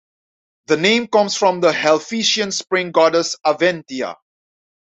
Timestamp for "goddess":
2.91-3.35